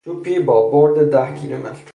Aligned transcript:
توپی 0.05 0.39
با 0.39 0.69
برد 0.71 1.11
ده 1.11 1.39
کیلومتر 1.39 1.83